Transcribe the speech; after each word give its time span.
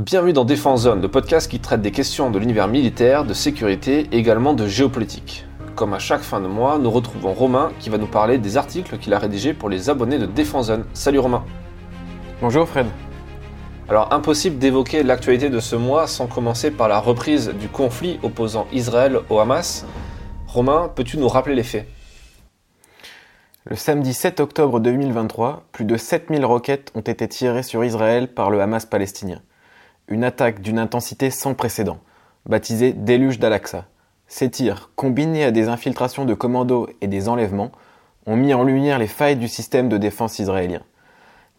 Bienvenue 0.00 0.32
dans 0.32 0.46
Défense 0.46 0.84
Zone, 0.84 1.02
le 1.02 1.10
podcast 1.10 1.50
qui 1.50 1.60
traite 1.60 1.82
des 1.82 1.90
questions 1.90 2.30
de 2.30 2.38
l'univers 2.38 2.68
militaire, 2.68 3.26
de 3.26 3.34
sécurité 3.34 4.08
et 4.10 4.16
également 4.16 4.54
de 4.54 4.66
géopolitique. 4.66 5.44
Comme 5.74 5.92
à 5.92 5.98
chaque 5.98 6.22
fin 6.22 6.40
de 6.40 6.46
mois, 6.46 6.78
nous 6.78 6.90
retrouvons 6.90 7.34
Romain 7.34 7.70
qui 7.80 7.90
va 7.90 7.98
nous 7.98 8.06
parler 8.06 8.38
des 8.38 8.56
articles 8.56 8.96
qu'il 8.96 9.12
a 9.12 9.18
rédigés 9.18 9.52
pour 9.52 9.68
les 9.68 9.90
abonnés 9.90 10.18
de 10.18 10.24
Défense 10.24 10.68
Zone. 10.68 10.86
Salut 10.94 11.18
Romain. 11.18 11.44
Bonjour 12.40 12.66
Fred. 12.66 12.86
Alors 13.90 14.10
impossible 14.10 14.56
d'évoquer 14.56 15.02
l'actualité 15.02 15.50
de 15.50 15.60
ce 15.60 15.76
mois 15.76 16.06
sans 16.06 16.28
commencer 16.28 16.70
par 16.70 16.88
la 16.88 16.98
reprise 16.98 17.50
du 17.60 17.68
conflit 17.68 18.18
opposant 18.22 18.68
Israël 18.72 19.18
au 19.28 19.38
Hamas. 19.38 19.84
Romain, 20.46 20.90
peux-tu 20.96 21.18
nous 21.18 21.28
rappeler 21.28 21.54
les 21.54 21.62
faits? 21.62 21.86
Le 23.66 23.76
samedi 23.76 24.14
7 24.14 24.40
octobre 24.40 24.80
2023, 24.80 25.64
plus 25.72 25.84
de 25.84 25.98
7000 25.98 26.42
roquettes 26.46 26.90
ont 26.94 27.02
été 27.02 27.28
tirées 27.28 27.62
sur 27.62 27.84
Israël 27.84 28.32
par 28.32 28.48
le 28.48 28.62
Hamas 28.62 28.86
palestinien 28.86 29.42
une 30.10 30.24
attaque 30.24 30.60
d'une 30.60 30.78
intensité 30.78 31.30
sans 31.30 31.54
précédent, 31.54 31.98
baptisée 32.46 32.92
Déluge 32.92 33.38
d'Al-Aqsa. 33.38 33.86
Ces 34.26 34.50
tirs, 34.50 34.90
combinés 34.96 35.44
à 35.44 35.52
des 35.52 35.68
infiltrations 35.68 36.24
de 36.24 36.34
commandos 36.34 36.88
et 37.00 37.06
des 37.06 37.28
enlèvements, 37.28 37.70
ont 38.26 38.36
mis 38.36 38.52
en 38.52 38.64
lumière 38.64 38.98
les 38.98 39.06
failles 39.06 39.36
du 39.36 39.48
système 39.48 39.88
de 39.88 39.96
défense 39.96 40.38
israélien. 40.38 40.82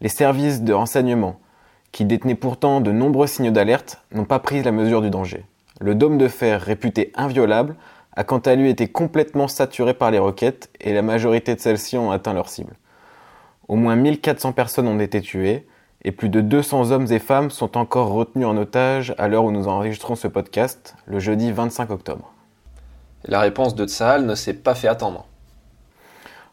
Les 0.00 0.08
services 0.08 0.62
de 0.62 0.72
renseignement, 0.72 1.40
qui 1.92 2.04
détenaient 2.04 2.34
pourtant 2.34 2.80
de 2.80 2.92
nombreux 2.92 3.26
signaux 3.26 3.50
d'alerte, 3.50 4.02
n'ont 4.12 4.24
pas 4.24 4.38
pris 4.38 4.62
la 4.62 4.72
mesure 4.72 5.02
du 5.02 5.10
danger. 5.10 5.44
Le 5.80 5.94
dôme 5.94 6.18
de 6.18 6.28
fer, 6.28 6.60
réputé 6.60 7.12
inviolable, 7.14 7.76
a 8.14 8.24
quant 8.24 8.38
à 8.38 8.54
lui 8.54 8.68
été 8.68 8.88
complètement 8.88 9.48
saturé 9.48 9.94
par 9.94 10.10
les 10.10 10.18
roquettes 10.18 10.70
et 10.80 10.92
la 10.92 11.02
majorité 11.02 11.54
de 11.54 11.60
celles-ci 11.60 11.96
ont 11.96 12.10
atteint 12.10 12.34
leur 12.34 12.48
cible. 12.48 12.74
Au 13.68 13.76
moins 13.76 13.96
1400 13.96 14.52
personnes 14.52 14.88
ont 14.88 15.00
été 15.00 15.20
tuées, 15.22 15.66
et 16.04 16.12
plus 16.12 16.28
de 16.28 16.40
200 16.40 16.90
hommes 16.90 17.06
et 17.10 17.18
femmes 17.18 17.50
sont 17.50 17.78
encore 17.78 18.08
retenus 18.08 18.46
en 18.46 18.56
otage 18.56 19.14
à 19.18 19.28
l'heure 19.28 19.44
où 19.44 19.52
nous 19.52 19.68
enregistrons 19.68 20.16
ce 20.16 20.26
podcast, 20.26 20.96
le 21.06 21.20
jeudi 21.20 21.52
25 21.52 21.90
octobre. 21.90 22.32
La 23.24 23.40
réponse 23.40 23.76
de 23.76 23.86
Tsahal 23.86 24.26
ne 24.26 24.34
s'est 24.34 24.54
pas 24.54 24.74
fait 24.74 24.88
attendre. 24.88 25.26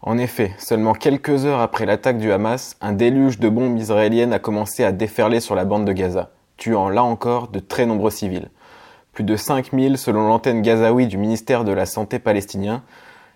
En 0.02 0.18
effet, 0.18 0.54
seulement 0.60 0.94
quelques 0.94 1.46
heures 1.46 1.60
après 1.60 1.86
l'attaque 1.86 2.20
du 2.20 2.32
Hamas, 2.32 2.78
un 2.80 2.94
déluge 2.94 3.40
de 3.40 3.50
bombes 3.50 3.78
israéliennes 3.78 4.34
a 4.34 4.40
commencé 4.40 4.84
à 4.84 4.92
déferler 4.92 5.40
sur 5.40 5.56
la 5.56 5.66
bande 5.66 5.86
de 5.86 5.92
Gaza, 5.92 6.30
tuant 6.58 6.90
là 6.90 7.04
encore 7.04 7.48
de 7.48 7.60
très 7.60 7.86
nombreux 7.86 8.12
civils. 8.12 8.50
Plus 9.14 9.24
de 9.24 9.36
5000 9.36 9.98
selon 9.98 10.28
l'antenne 10.28 10.62
gazaoui 10.62 11.08
du 11.08 11.18
ministère 11.18 11.66
de 11.66 11.72
la 11.72 11.88
Santé 11.88 12.20
palestinien, 12.20 12.84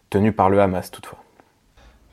tenue 0.10 0.32
par 0.32 0.50
le 0.50 0.62
Hamas 0.62 0.92
toutefois. 0.92 1.23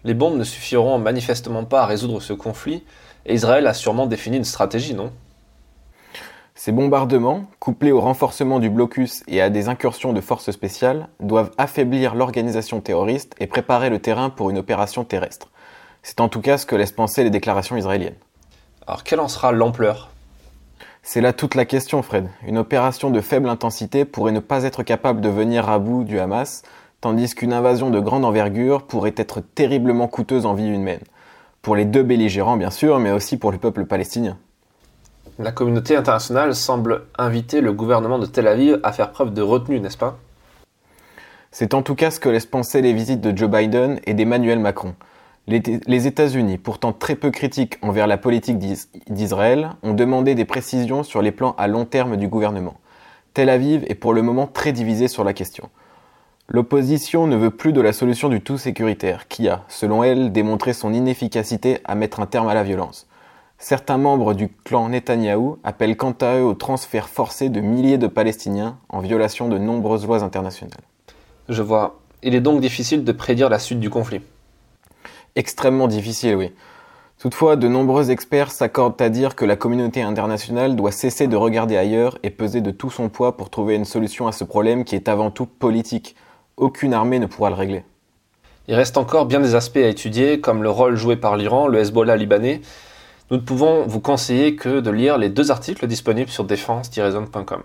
Les 0.04 0.14
bombes 0.14 0.38
ne 0.38 0.44
suffiront 0.44 0.98
manifestement 0.98 1.64
pas 1.64 1.82
à 1.82 1.86
résoudre 1.86 2.20
ce 2.20 2.32
conflit, 2.32 2.84
et 3.26 3.34
Israël 3.34 3.66
a 3.66 3.74
sûrement 3.74 4.06
défini 4.06 4.38
une 4.38 4.44
stratégie, 4.44 4.94
non? 4.94 5.12
Ces 6.54 6.72
bombardements, 6.72 7.44
couplés 7.58 7.92
au 7.92 8.00
renforcement 8.00 8.58
du 8.58 8.68
blocus 8.68 9.22
et 9.28 9.40
à 9.40 9.48
des 9.48 9.68
incursions 9.68 10.12
de 10.12 10.20
forces 10.20 10.50
spéciales, 10.50 11.08
doivent 11.18 11.52
affaiblir 11.56 12.14
l'organisation 12.14 12.82
terroriste 12.82 13.34
et 13.40 13.46
préparer 13.46 13.88
le 13.88 13.98
terrain 13.98 14.28
pour 14.28 14.50
une 14.50 14.58
opération 14.58 15.04
terrestre. 15.04 15.48
C'est 16.02 16.20
en 16.20 16.28
tout 16.28 16.42
cas 16.42 16.58
ce 16.58 16.66
que 16.66 16.76
laissent 16.76 16.92
penser 16.92 17.24
les 17.24 17.30
déclarations 17.30 17.76
israéliennes. 17.76 18.16
Alors 18.86 19.04
quelle 19.04 19.20
en 19.20 19.28
sera 19.28 19.52
l'ampleur? 19.52 20.10
C'est 21.02 21.22
là 21.22 21.32
toute 21.32 21.54
la 21.54 21.64
question, 21.64 22.02
Fred. 22.02 22.28
Une 22.46 22.58
opération 22.58 23.10
de 23.10 23.22
faible 23.22 23.48
intensité 23.48 24.04
pourrait 24.04 24.32
ne 24.32 24.40
pas 24.40 24.64
être 24.64 24.82
capable 24.82 25.22
de 25.22 25.30
venir 25.30 25.70
à 25.70 25.78
bout 25.78 26.04
du 26.04 26.20
Hamas, 26.20 26.62
tandis 27.00 27.34
qu'une 27.34 27.52
invasion 27.52 27.90
de 27.90 28.00
grande 28.00 28.24
envergure 28.24 28.82
pourrait 28.82 29.14
être 29.16 29.40
terriblement 29.40 30.08
coûteuse 30.08 30.46
en 30.46 30.54
vie 30.54 30.68
humaine 30.68 31.00
pour 31.62 31.76
les 31.76 31.84
deux 31.84 32.02
belligérants 32.02 32.56
bien 32.56 32.70
sûr, 32.70 32.98
mais 32.98 33.10
aussi 33.10 33.36
pour 33.36 33.52
le 33.52 33.58
peuple 33.58 33.84
palestinien. 33.84 34.38
La 35.38 35.52
communauté 35.52 35.96
internationale 35.96 36.54
semble 36.54 37.04
inviter 37.16 37.60
le 37.60 37.72
gouvernement 37.72 38.18
de 38.18 38.26
Tel 38.26 38.46
Aviv 38.46 38.78
à 38.82 38.92
faire 38.92 39.10
preuve 39.10 39.32
de 39.32 39.42
retenue, 39.42 39.80
n'est-ce 39.80 39.96
pas? 39.96 40.18
C'est 41.50 41.74
en 41.74 41.82
tout 41.82 41.94
cas 41.94 42.10
ce 42.10 42.20
que 42.20 42.28
laissent 42.28 42.46
penser 42.46 42.82
les 42.82 42.92
visites 42.92 43.20
de 43.20 43.36
Joe 43.36 43.50
Biden 43.50 44.00
et 44.04 44.14
d'Emmanuel 44.14 44.58
Macron. 44.58 44.94
Les 45.48 46.06
États-Unis, 46.06 46.58
pourtant 46.58 46.92
très 46.92 47.16
peu 47.16 47.30
critiques 47.30 47.78
envers 47.82 48.06
la 48.06 48.18
politique 48.18 48.58
d'Israël, 49.08 49.70
ont 49.82 49.94
demandé 49.94 50.36
des 50.36 50.44
précisions 50.44 51.02
sur 51.02 51.22
les 51.22 51.32
plans 51.32 51.56
à 51.58 51.66
long 51.66 51.86
terme 51.86 52.16
du 52.16 52.28
gouvernement. 52.28 52.74
Tel 53.34 53.48
Aviv 53.48 53.84
est 53.88 53.96
pour 53.96 54.12
le 54.12 54.22
moment 54.22 54.46
très 54.46 54.70
divisé 54.70 55.08
sur 55.08 55.24
la 55.24 55.32
question. 55.32 55.68
L'opposition 56.52 57.28
ne 57.28 57.36
veut 57.36 57.52
plus 57.52 57.72
de 57.72 57.80
la 57.80 57.92
solution 57.92 58.28
du 58.28 58.40
tout 58.40 58.58
sécuritaire, 58.58 59.28
qui 59.28 59.48
a, 59.48 59.62
selon 59.68 60.02
elle, 60.02 60.32
démontré 60.32 60.72
son 60.72 60.92
inefficacité 60.92 61.78
à 61.84 61.94
mettre 61.94 62.18
un 62.18 62.26
terme 62.26 62.48
à 62.48 62.54
la 62.54 62.64
violence. 62.64 63.06
Certains 63.58 63.98
membres 63.98 64.34
du 64.34 64.48
clan 64.48 64.88
Netanyahou 64.88 65.58
appellent 65.62 65.96
quant 65.96 66.16
à 66.20 66.38
eux 66.38 66.44
au 66.44 66.54
transfert 66.54 67.08
forcé 67.08 67.50
de 67.50 67.60
milliers 67.60 67.98
de 67.98 68.08
Palestiniens 68.08 68.78
en 68.88 68.98
violation 68.98 69.48
de 69.48 69.58
nombreuses 69.58 70.04
lois 70.04 70.24
internationales. 70.24 70.80
Je 71.48 71.62
vois. 71.62 72.00
Il 72.24 72.34
est 72.34 72.40
donc 72.40 72.60
difficile 72.60 73.04
de 73.04 73.12
prédire 73.12 73.48
la 73.48 73.60
suite 73.60 73.78
du 73.78 73.88
conflit. 73.88 74.20
Extrêmement 75.36 75.86
difficile, 75.86 76.34
oui. 76.34 76.52
Toutefois, 77.20 77.54
de 77.54 77.68
nombreux 77.68 78.10
experts 78.10 78.50
s'accordent 78.50 79.00
à 79.00 79.08
dire 79.08 79.36
que 79.36 79.44
la 79.44 79.54
communauté 79.54 80.02
internationale 80.02 80.74
doit 80.74 80.90
cesser 80.90 81.28
de 81.28 81.36
regarder 81.36 81.76
ailleurs 81.76 82.18
et 82.24 82.30
peser 82.30 82.60
de 82.60 82.72
tout 82.72 82.90
son 82.90 83.08
poids 83.08 83.36
pour 83.36 83.50
trouver 83.50 83.76
une 83.76 83.84
solution 83.84 84.26
à 84.26 84.32
ce 84.32 84.42
problème 84.42 84.84
qui 84.84 84.96
est 84.96 85.08
avant 85.08 85.30
tout 85.30 85.46
politique, 85.46 86.16
aucune 86.60 86.94
armée 86.94 87.18
ne 87.18 87.26
pourra 87.26 87.50
le 87.50 87.56
régler. 87.56 87.84
Il 88.68 88.74
reste 88.74 88.96
encore 88.96 89.26
bien 89.26 89.40
des 89.40 89.56
aspects 89.56 89.78
à 89.78 89.88
étudier, 89.88 90.40
comme 90.40 90.62
le 90.62 90.70
rôle 90.70 90.94
joué 90.94 91.16
par 91.16 91.36
l'Iran, 91.36 91.66
le 91.66 91.80
Hezbollah 91.80 92.16
libanais. 92.16 92.60
Nous 93.30 93.38
ne 93.38 93.42
pouvons 93.42 93.86
vous 93.86 94.00
conseiller 94.00 94.54
que 94.54 94.80
de 94.80 94.90
lire 94.90 95.18
les 95.18 95.28
deux 95.28 95.50
articles 95.50 95.86
disponibles 95.88 96.30
sur 96.30 96.44
défense-zone.com. 96.44 97.62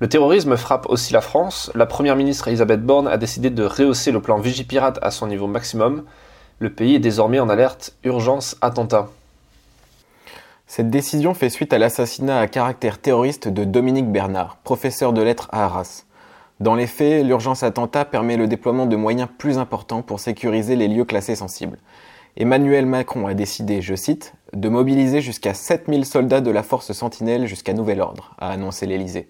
Le 0.00 0.08
terrorisme 0.08 0.56
frappe 0.56 0.86
aussi 0.88 1.12
la 1.12 1.20
France. 1.20 1.70
La 1.74 1.86
première 1.86 2.16
ministre 2.16 2.48
Elisabeth 2.48 2.84
Borne 2.84 3.06
a 3.06 3.16
décidé 3.16 3.50
de 3.50 3.64
rehausser 3.64 4.10
le 4.10 4.20
plan 4.20 4.38
Vigipirate 4.38 4.98
à 5.00 5.10
son 5.10 5.28
niveau 5.28 5.46
maximum. 5.46 6.04
Le 6.58 6.70
pays 6.70 6.96
est 6.96 7.00
désormais 7.00 7.38
en 7.38 7.48
alerte 7.48 7.94
urgence 8.02 8.56
attentat. 8.60 9.08
Cette 10.66 10.90
décision 10.90 11.34
fait 11.34 11.50
suite 11.50 11.72
à 11.72 11.78
l'assassinat 11.78 12.40
à 12.40 12.46
caractère 12.48 12.98
terroriste 12.98 13.48
de 13.48 13.64
Dominique 13.64 14.10
Bernard, 14.10 14.56
professeur 14.64 15.12
de 15.12 15.22
lettres 15.22 15.48
à 15.52 15.66
Arras. 15.66 16.04
Dans 16.62 16.76
les 16.76 16.86
faits, 16.86 17.26
l'urgence 17.26 17.64
attentat 17.64 18.04
permet 18.04 18.36
le 18.36 18.46
déploiement 18.46 18.86
de 18.86 18.94
moyens 18.94 19.28
plus 19.36 19.58
importants 19.58 20.00
pour 20.00 20.20
sécuriser 20.20 20.76
les 20.76 20.86
lieux 20.86 21.04
classés 21.04 21.34
sensibles. 21.34 21.76
Emmanuel 22.36 22.86
Macron 22.86 23.26
a 23.26 23.34
décidé, 23.34 23.82
je 23.82 23.96
cite, 23.96 24.34
de 24.52 24.68
mobiliser 24.68 25.20
jusqu'à 25.20 25.54
7000 25.54 26.04
soldats 26.04 26.40
de 26.40 26.52
la 26.52 26.62
force 26.62 26.92
Sentinelle 26.92 27.46
jusqu'à 27.46 27.72
nouvel 27.72 28.00
ordre, 28.00 28.36
a 28.38 28.50
annoncé 28.50 28.86
l'Élysée. 28.86 29.28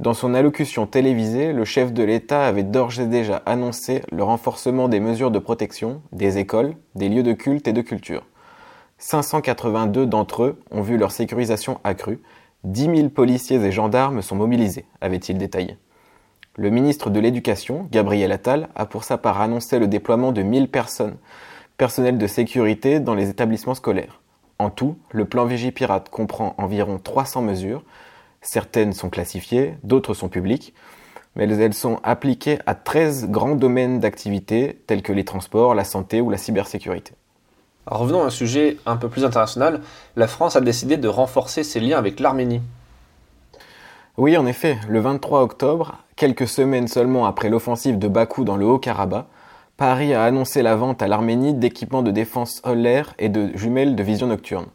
Dans 0.00 0.14
son 0.14 0.32
allocution 0.32 0.86
télévisée, 0.86 1.52
le 1.52 1.66
chef 1.66 1.92
de 1.92 2.02
l'État 2.02 2.46
avait 2.46 2.62
d'ores 2.62 2.98
et 2.98 3.08
déjà 3.08 3.42
annoncé 3.44 4.00
le 4.10 4.24
renforcement 4.24 4.88
des 4.88 5.00
mesures 5.00 5.30
de 5.30 5.38
protection, 5.38 6.00
des 6.12 6.38
écoles, 6.38 6.76
des 6.94 7.10
lieux 7.10 7.22
de 7.22 7.34
culte 7.34 7.68
et 7.68 7.74
de 7.74 7.82
culture. 7.82 8.24
582 8.96 10.06
d'entre 10.06 10.44
eux 10.44 10.60
ont 10.70 10.80
vu 10.80 10.96
leur 10.96 11.12
sécurisation 11.12 11.78
accrue, 11.84 12.22
10 12.64 12.96
000 12.96 13.08
policiers 13.10 13.62
et 13.62 13.70
gendarmes 13.70 14.22
sont 14.22 14.36
mobilisés, 14.36 14.86
avait-il 15.02 15.36
détaillé. 15.36 15.76
Le 16.56 16.70
ministre 16.70 17.10
de 17.10 17.18
l'Éducation, 17.18 17.88
Gabriel 17.90 18.30
Attal, 18.30 18.68
a 18.76 18.86
pour 18.86 19.02
sa 19.02 19.18
part 19.18 19.40
annoncé 19.40 19.80
le 19.80 19.88
déploiement 19.88 20.30
de 20.30 20.42
1000 20.42 20.68
personnes, 20.68 21.16
personnels 21.76 22.16
de 22.16 22.26
sécurité 22.28 23.00
dans 23.00 23.16
les 23.16 23.28
établissements 23.28 23.74
scolaires. 23.74 24.20
En 24.60 24.70
tout, 24.70 24.96
le 25.10 25.24
plan 25.24 25.46
Vigipirate 25.46 26.10
comprend 26.10 26.54
environ 26.58 27.00
300 27.02 27.42
mesures. 27.42 27.82
Certaines 28.40 28.92
sont 28.92 29.10
classifiées, 29.10 29.74
d'autres 29.82 30.14
sont 30.14 30.28
publiques, 30.28 30.74
mais 31.34 31.48
elles 31.48 31.74
sont 31.74 31.98
appliquées 32.04 32.60
à 32.66 32.76
13 32.76 33.30
grands 33.30 33.56
domaines 33.56 33.98
d'activité 33.98 34.80
tels 34.86 35.02
que 35.02 35.12
les 35.12 35.24
transports, 35.24 35.74
la 35.74 35.82
santé 35.82 36.20
ou 36.20 36.30
la 36.30 36.38
cybersécurité. 36.38 37.14
revenons 37.86 38.22
à 38.22 38.26
un 38.26 38.30
sujet 38.30 38.76
un 38.86 38.96
peu 38.96 39.08
plus 39.08 39.24
international. 39.24 39.80
La 40.14 40.28
France 40.28 40.54
a 40.54 40.60
décidé 40.60 40.98
de 40.98 41.08
renforcer 41.08 41.64
ses 41.64 41.80
liens 41.80 41.98
avec 41.98 42.20
l'Arménie. 42.20 42.62
Oui, 44.16 44.36
en 44.36 44.46
effet, 44.46 44.78
le 44.88 45.00
23 45.00 45.42
octobre, 45.42 46.03
quelques 46.16 46.48
semaines 46.48 46.88
seulement 46.88 47.26
après 47.26 47.48
l'offensive 47.48 47.98
de 47.98 48.08
Bakou 48.08 48.44
dans 48.44 48.56
le 48.56 48.66
Haut-Karabakh, 48.66 49.26
Paris 49.76 50.14
a 50.14 50.24
annoncé 50.24 50.62
la 50.62 50.76
vente 50.76 51.02
à 51.02 51.08
l'Arménie 51.08 51.52
d'équipements 51.52 52.02
de 52.02 52.12
défense 52.12 52.60
solaire 52.64 53.14
et 53.18 53.28
de 53.28 53.56
jumelles 53.56 53.96
de 53.96 54.02
vision 54.04 54.28
nocturne. 54.28 54.68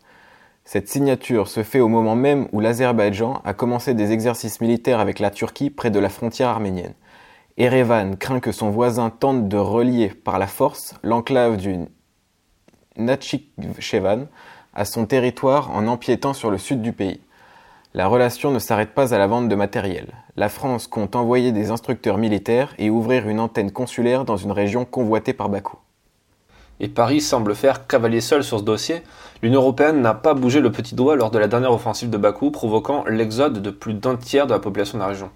Cette 0.66 0.90
signature 0.90 1.48
se 1.48 1.64
fait 1.64 1.80
au 1.80 1.88
moment 1.88 2.16
même 2.16 2.48
où 2.52 2.60
l'Azerbaïdjan 2.60 3.42
a 3.46 3.54
commencé 3.54 3.94
des 3.94 4.12
exercices 4.12 4.60
militaires 4.60 5.00
avec 5.00 5.20
la 5.20 5.32
Turquie 5.32 5.70
près 5.70 5.90
de 5.90 6.00
la 6.00 6.10
frontière 6.10 6.50
arménienne. 6.50 6.94
Erevan 7.58 8.18
craint 8.18 8.40
que 8.40 8.52
son 8.52 8.70
voisin 8.70 9.10
tente 9.10 9.48
de 9.48 9.58
relier 9.58 10.10
par 10.10 10.38
la 10.38 10.48
force 10.48 10.94
l'enclave 11.02 11.58
du 11.58 11.78
Nakhchivan 12.98 14.28
à 14.74 14.86
son 14.86 15.06
territoire 15.06 15.72
en 15.72 15.88
empiétant 15.88 16.34
sur 16.34 16.52
le 16.52 16.58
sud 16.58 16.82
du 16.82 16.94
pays. 16.94 17.22
La 17.96 18.08
relation 18.08 18.52
ne 18.52 18.60
s'arrête 18.60 18.94
pas 18.94 19.16
à 19.16 19.18
la 19.18 19.26
vente 19.26 19.50
de 19.50 19.56
matériel. 19.56 20.14
La 20.36 20.48
France 20.48 20.86
compte 20.86 21.16
envoyer 21.16 21.52
des 21.52 21.72
instructeurs 21.72 22.20
militaires 22.20 22.76
et 22.78 22.92
ouvrir 22.92 23.28
une 23.28 23.40
antenne 23.40 23.72
consulaire 23.72 24.26
dans 24.26 24.38
une 24.38 24.52
région 24.52 24.86
convoitée 24.86 25.34
par 25.34 25.50
Bakou. 25.50 25.78
Et 26.80 26.88
Paris 26.88 27.20
semble 27.20 27.56
faire 27.56 27.88
cavalier 27.88 28.22
seul 28.22 28.44
sur 28.44 28.60
ce 28.60 28.64
dossier. 28.64 29.02
L'Union 29.42 29.62
européenne 29.62 30.02
n'a 30.02 30.14
pas 30.14 30.36
bougé 30.36 30.62
le 30.62 30.72
petit 30.72 30.94
doigt 30.94 31.16
lors 31.16 31.32
de 31.32 31.40
la 31.40 31.48
dernière 31.48 31.74
offensive 31.74 32.12
de 32.12 32.18
Bakou, 32.18 32.52
provoquant 32.52 33.06
l'exode 33.08 33.60
de 33.60 33.72
plus 33.72 33.96
d'un 33.96 34.18
tiers 34.18 34.46
de 34.46 34.54
la 34.54 34.60
population 34.60 35.00
de 35.00 35.04
la 35.04 35.10
région. 35.10 35.32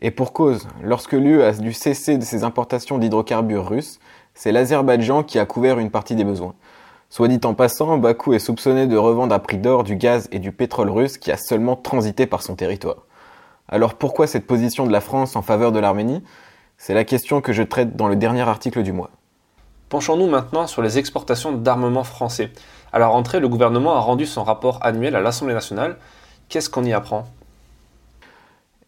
Et 0.00 0.12
pour 0.12 0.32
cause, 0.32 0.68
lorsque 0.84 1.14
l'UE 1.14 1.42
a 1.42 1.50
dû 1.50 1.72
cesser 1.72 2.16
de 2.16 2.22
ses 2.22 2.44
importations 2.44 2.96
d'hydrocarbures 2.96 3.68
russes, 3.68 3.98
c'est 4.34 4.52
l'Azerbaïdjan 4.52 5.24
qui 5.24 5.40
a 5.40 5.46
couvert 5.46 5.80
une 5.80 5.90
partie 5.90 6.14
des 6.14 6.24
besoins. 6.24 6.54
Soit 7.14 7.28
dit 7.28 7.38
en 7.44 7.54
passant, 7.54 7.96
Bakou 7.96 8.32
est 8.32 8.40
soupçonné 8.40 8.88
de 8.88 8.96
revendre 8.96 9.32
à 9.32 9.38
prix 9.38 9.58
d'or 9.58 9.84
du 9.84 9.94
gaz 9.94 10.28
et 10.32 10.40
du 10.40 10.50
pétrole 10.50 10.90
russe 10.90 11.16
qui 11.16 11.30
a 11.30 11.36
seulement 11.36 11.76
transité 11.76 12.26
par 12.26 12.42
son 12.42 12.56
territoire. 12.56 13.06
Alors 13.68 13.94
pourquoi 13.94 14.26
cette 14.26 14.48
position 14.48 14.84
de 14.84 14.90
la 14.90 15.00
France 15.00 15.36
en 15.36 15.42
faveur 15.42 15.70
de 15.70 15.78
l'Arménie? 15.78 16.24
C'est 16.76 16.92
la 16.92 17.04
question 17.04 17.40
que 17.40 17.52
je 17.52 17.62
traite 17.62 17.94
dans 17.94 18.08
le 18.08 18.16
dernier 18.16 18.40
article 18.40 18.82
du 18.82 18.90
mois. 18.90 19.10
Penchons-nous 19.90 20.26
maintenant 20.26 20.66
sur 20.66 20.82
les 20.82 20.98
exportations 20.98 21.52
d'armement 21.52 22.02
français. 22.02 22.50
À 22.92 22.98
la 22.98 23.06
rentrée, 23.06 23.38
le 23.38 23.46
gouvernement 23.46 23.94
a 23.94 24.00
rendu 24.00 24.26
son 24.26 24.42
rapport 24.42 24.80
annuel 24.82 25.14
à 25.14 25.20
l'Assemblée 25.20 25.54
nationale. 25.54 25.98
Qu'est-ce 26.48 26.68
qu'on 26.68 26.82
y 26.82 26.92
apprend? 26.92 27.26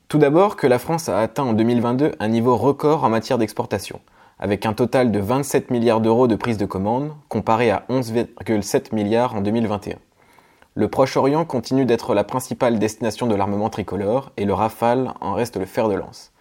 Tout 0.09 0.19
d'abord 0.19 0.57
que 0.57 0.67
la 0.67 0.81
France 0.81 1.09
a 1.09 1.21
atteint 1.21 1.45
en 1.45 1.53
2022 1.53 2.17
un 2.19 2.29
niveau 2.29 2.57
record 2.57 3.05
en 3.05 3.09
matière 3.09 3.39
d'exportation, 3.39 4.01
avec 4.39 4.67
un 4.67 4.75
total 4.75 5.11
de 5.11 5.19
27 5.19 5.71
milliards 5.71 6.01
d'euros 6.01 6.27
de 6.27 6.37
prise 6.37 6.59
de 6.59 6.67
commande, 6.67 7.13
comparé 7.29 7.71
à 7.71 7.85
11,7 7.89 8.95
milliards 8.95 9.35
en 9.35 9.41
2021. 9.41 9.97
Le 10.75 10.89
Proche-Orient 10.89 11.47
continue 11.47 11.87
d'être 11.87 12.15
la 12.15 12.23
principale 12.23 12.79
destination 12.79 13.27
de 13.27 13.35
l'armement 13.35 13.71
tricolore 13.71 14.33
et 14.37 14.45
le 14.45 14.53
Rafale 14.53 15.15
en 15.23 15.33
reste 15.33 15.57
le 15.57 15.65
fer 15.65 15.89
de 15.89 15.95
lance. 15.95 16.33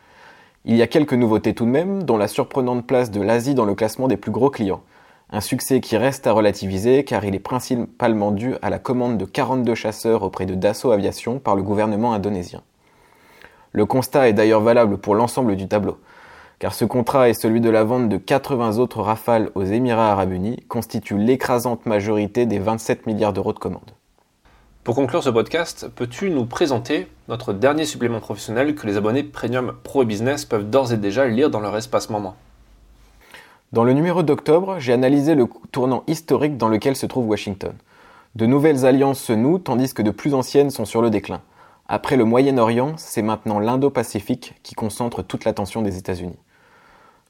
Il 0.66 0.76
y 0.76 0.82
a 0.82 0.88
quelques 0.88 1.14
nouveautés 1.14 1.54
tout 1.54 1.66
de 1.66 1.70
même, 1.70 2.04
dont 2.04 2.18
la 2.18 2.28
surprenante 2.28 2.86
place 2.86 3.12
de 3.12 3.22
l'Asie 3.22 3.56
dans 3.56 3.66
le 3.66 3.76
classement 3.76 4.10
des 4.10 4.18
plus 4.18 4.32
gros 4.32 4.50
clients. 4.50 4.82
Un 5.32 5.40
succès 5.40 5.80
qui 5.80 5.96
reste 5.96 6.28
à 6.28 6.34
relativiser 6.34 7.06
car 7.06 7.24
il 7.24 7.34
est 7.34 7.40
principalement 7.40 8.32
dû 8.32 8.56
à 8.62 8.70
la 8.70 8.78
commande 8.78 9.18
de 9.18 9.26
42 9.26 9.74
chasseurs 9.74 10.24
auprès 10.24 10.46
de 10.46 10.54
Dassault 10.54 10.92
Aviation 10.92 11.40
par 11.40 11.56
le 11.56 11.64
gouvernement 11.64 12.14
indonésien. 12.14 12.62
Le 13.72 13.86
constat 13.86 14.28
est 14.28 14.34
d'ailleurs 14.34 14.62
valable 14.62 14.98
pour 14.98 15.16
l'ensemble 15.16 15.56
du 15.56 15.68
tableau, 15.68 15.98
car 16.60 16.74
ce 16.74 16.86
contrat 16.86 17.30
et 17.30 17.34
celui 17.34 17.62
de 17.62 17.70
la 17.70 17.84
vente 17.84 18.10
de 18.10 18.18
80 18.18 18.78
autres 18.78 19.02
rafales 19.02 19.50
aux 19.56 19.64
Émirats 19.64 20.12
arabes 20.12 20.32
unis 20.32 20.64
constituent 20.68 21.18
l'écrasante 21.18 21.86
majorité 21.86 22.46
des 22.46 22.60
27 22.60 23.08
milliards 23.08 23.34
d'euros 23.34 23.54
de 23.54 23.60
commandes. 23.60 23.92
Pour 24.84 24.96
conclure 24.96 25.24
ce 25.24 25.32
podcast, 25.32 25.88
peux-tu 25.96 26.30
nous 26.30 26.46
présenter 26.46 27.08
notre 27.28 27.54
dernier 27.54 27.86
supplément 27.86 28.20
professionnel 28.20 28.76
que 28.76 28.86
les 28.86 28.98
abonnés 28.98 29.24
Premium 29.24 29.74
Pro 29.84 30.04
et 30.04 30.06
Business 30.06 30.46
peuvent 30.46 30.70
d'ores 30.70 30.94
et 30.94 30.98
déjà 30.98 31.28
lire 31.28 31.50
dans 31.50 31.60
leur 31.60 31.76
espace 31.76 32.10
moment? 32.10 32.36
Dans 33.74 33.84
le 33.84 33.94
numéro 33.94 34.22
d'octobre, 34.22 34.76
j'ai 34.78 34.94
analysé 34.94 35.34
le 35.34 35.48
tournant 35.72 36.04
historique 36.06 36.58
dans 36.58 36.70
lequel 36.70 36.96
se 36.96 37.08
trouve 37.08 37.28
Washington. 37.28 37.74
De 38.36 38.46
nouvelles 38.46 38.86
alliances 38.86 39.20
se 39.20 39.34
nouent 39.34 39.58
tandis 39.58 39.94
que 39.94 40.04
de 40.04 40.12
plus 40.12 40.34
anciennes 40.34 40.70
sont 40.70 40.86
sur 40.86 41.02
le 41.02 41.10
déclin. 41.10 41.42
Après 41.88 42.18
le 42.18 42.26
Moyen-Orient, 42.26 42.94
c'est 42.98 43.22
maintenant 43.22 43.60
l'Indo-Pacifique 43.60 44.56
qui 44.64 44.74
concentre 44.74 45.22
toute 45.22 45.46
l'attention 45.46 45.84
des 45.84 45.98
États-Unis. 46.00 46.40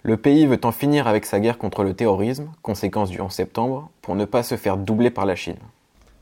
Le 0.04 0.16
pays 0.16 0.46
veut 0.46 0.60
en 0.64 0.72
finir 0.72 1.08
avec 1.08 1.26
sa 1.26 1.42
guerre 1.42 1.58
contre 1.58 1.84
le 1.84 1.94
terrorisme, 1.94 2.52
conséquence 2.62 3.10
du 3.10 3.20
11 3.20 3.30
septembre, 3.30 3.90
pour 4.02 4.16
ne 4.16 4.24
pas 4.24 4.44
se 4.44 4.56
faire 4.56 4.78
doubler 4.78 5.10
par 5.10 5.26
la 5.26 5.36
Chine. 5.36 5.58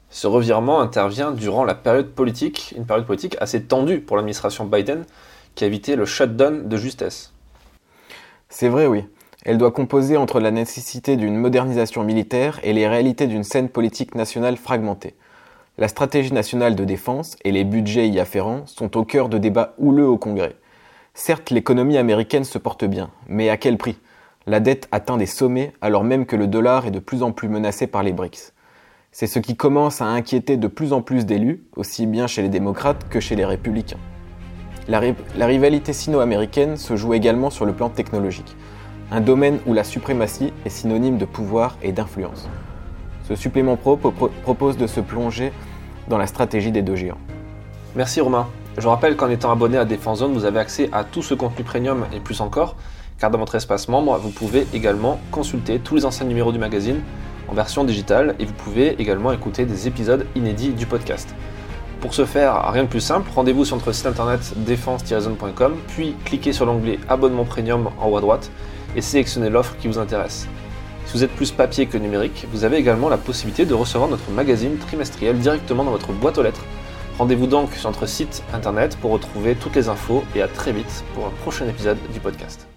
Ce 0.10 0.26
revirement 0.26 0.82
intervient 0.82 1.32
durant 1.32 1.64
la 1.64 1.76
période 1.76 2.10
politique, 2.10 2.74
une 2.76 2.86
période 2.86 3.06
politique 3.06 3.38
assez 3.40 3.64
tendue 3.64 4.00
pour 4.00 4.16
l'administration 4.16 4.66
Biden, 4.66 5.06
qui 5.54 5.64
a 5.64 5.68
évité 5.68 5.96
le 5.96 6.06
shutdown 6.06 6.68
de 6.68 6.78
justesse. 6.78 7.34
C'est 8.50 8.70
vrai, 8.70 8.88
oui. 8.88 9.06
Elle 9.46 9.60
doit 9.60 9.72
composer 9.72 10.18
entre 10.18 10.40
la 10.40 10.50
nécessité 10.50 11.18
d'une 11.18 11.36
modernisation 11.36 12.04
militaire 12.04 12.60
et 12.64 12.74
les 12.74 12.88
réalités 12.88 13.28
d'une 13.28 13.44
scène 13.44 13.70
politique 13.70 14.16
nationale 14.16 14.58
fragmentée. 14.58 15.14
La 15.80 15.88
stratégie 15.88 16.32
nationale 16.32 16.76
de 16.76 16.86
défense 16.86 17.36
et 17.44 17.52
les 17.52 17.64
budgets 17.64 18.08
y 18.08 18.20
afférents 18.20 18.68
sont 18.68 18.96
au 18.96 19.04
cœur 19.04 19.28
de 19.28 19.40
débats 19.40 19.74
houleux 19.80 20.08
au 20.08 20.20
Congrès. 20.20 20.56
Certes, 21.16 21.50
l'économie 21.50 21.98
américaine 21.98 22.44
se 22.44 22.60
porte 22.60 22.86
bien, 22.86 23.10
mais 23.28 23.50
à 23.50 23.58
quel 23.58 23.80
prix? 23.80 23.98
La 24.46 24.60
dette 24.60 24.88
atteint 24.92 25.18
des 25.18 25.26
sommets 25.26 25.74
alors 25.82 26.04
même 26.04 26.28
que 26.28 26.36
le 26.36 26.46
dollar 26.46 26.86
est 26.86 26.92
de 26.92 27.00
plus 27.00 27.24
en 27.24 27.32
plus 27.32 27.48
menacé 27.50 27.88
par 27.88 28.04
les 28.04 28.14
BRICS. 28.14 28.54
C'est 29.12 29.26
ce 29.26 29.40
qui 29.40 29.56
commence 29.56 30.00
à 30.00 30.06
inquiéter 30.06 30.58
de 30.58 30.68
plus 30.68 30.94
en 30.94 31.02
plus 31.02 31.26
d'élus, 31.26 31.64
aussi 31.76 32.06
bien 32.06 32.28
chez 32.28 32.44
les 32.44 32.50
démocrates 32.50 33.10
que 33.10 33.20
chez 33.20 33.36
les 33.36 33.46
républicains. 33.46 34.00
La, 34.88 35.02
la 35.36 35.46
rivalité 35.48 35.92
sino-américaine 35.92 36.78
se 36.78 36.96
joue 36.96 37.16
également 37.16 37.50
sur 37.50 37.66
le 37.66 37.74
plan 37.74 37.90
technologique, 37.90 38.56
un 39.10 39.22
domaine 39.22 39.58
où 39.66 39.74
la 39.74 39.84
suprématie 39.84 40.54
est 40.66 40.70
synonyme 40.70 41.18
de 41.18 41.26
pouvoir 41.26 41.78
et 41.82 41.92
d'influence. 41.92 42.48
Ce 43.28 43.36
supplément 43.36 43.78
pro 43.78 43.98
propose 43.98 44.78
de 44.78 44.88
se 44.88 45.00
plonger 45.00 45.52
dans 46.10 46.18
la 46.18 46.28
stratégie 46.28 46.72
des 46.72 46.82
deux 46.82 46.96
géants. 46.96 47.18
Merci 47.96 48.22
Romain. 48.22 48.48
Je 48.78 48.88
rappelle 48.88 49.16
qu'en 49.16 49.30
étant 49.30 49.52
abonné 49.52 49.78
à 49.78 49.86
Défense 49.86 50.20
Zone, 50.20 50.34
vous 50.34 50.46
avez 50.46 50.60
accès 50.60 50.90
à 50.92 51.04
tout 51.04 51.22
ce 51.22 51.34
contenu 51.34 51.64
premium 51.64 52.06
et 52.12 52.20
plus 52.20 52.42
encore, 52.42 52.76
car 53.20 53.30
dans 53.30 53.38
votre 53.38 53.56
espace 53.56 53.88
membre, 53.88 54.18
vous 54.18 54.32
pouvez 54.32 54.66
également 54.74 55.20
consulter 55.32 55.80
tous 55.80 55.96
les 55.96 56.06
anciens 56.06 56.26
numéros 56.26 56.52
du 56.52 56.60
magazine 56.60 57.02
en 57.48 57.54
version 57.54 57.84
digitale 57.84 58.36
et 58.40 58.46
vous 58.46 58.54
pouvez 58.54 59.00
également 59.00 59.32
écouter 59.32 59.66
des 59.66 59.88
épisodes 59.88 60.26
inédits 60.36 60.72
du 60.72 60.88
podcast. 60.88 61.36
Pour 62.02 62.14
ce 62.14 62.26
faire, 62.26 62.72
rien 62.72 62.84
de 62.84 62.90
plus 62.90 63.00
simple, 63.00 63.30
rendez-vous 63.34 63.64
sur 63.64 63.78
notre 63.78 63.92
site 63.94 64.08
internet 64.08 64.54
défense-zone.com, 64.58 65.76
puis 65.88 66.16
cliquez 66.26 66.52
sur 66.52 66.66
l'onglet 66.66 67.00
Abonnement 67.08 67.46
Premium 67.46 67.90
en 68.02 68.10
haut 68.10 68.18
à 68.18 68.22
droite 68.22 68.52
et 68.96 69.02
sélectionnez 69.02 69.50
l'offre 69.50 69.78
qui 69.78 69.88
vous 69.88 70.00
intéresse. 70.00 70.48
Si 71.06 71.14
vous 71.14 71.24
êtes 71.24 71.32
plus 71.32 71.52
papier 71.52 71.86
que 71.86 71.98
numérique, 71.98 72.48
vous 72.52 72.64
avez 72.64 72.78
également 72.78 73.10
la 73.10 73.18
possibilité 73.18 73.66
de 73.66 73.74
recevoir 73.74 74.10
notre 74.10 74.30
magazine 74.32 74.78
trimestriel 74.78 75.38
directement 75.38 75.84
dans 75.84 75.92
votre 75.92 76.12
boîte 76.12 76.38
aux 76.38 76.44
lettres. 76.44 76.64
Rendez-vous 77.18 77.48
donc 77.48 77.74
sur 77.74 77.90
notre 77.90 78.08
site 78.08 78.44
internet 78.54 78.98
pour 79.00 79.12
retrouver 79.12 79.56
toutes 79.56 79.76
les 79.76 79.90
infos 79.90 80.24
et 80.36 80.42
à 80.42 80.48
très 80.48 80.72
vite 80.72 81.04
pour 81.14 81.28
un 81.28 81.32
prochain 81.42 81.68
épisode 81.68 81.98
du 82.12 82.20
podcast. 82.20 82.73